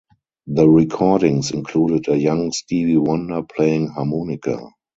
The 0.47 0.67
recordings 0.67 1.51
included 1.51 2.07
a 2.07 2.17
young 2.17 2.51
Stevie 2.53 2.97
Wonder 2.97 3.43
playing 3.43 3.89
harmonica. 3.89 4.59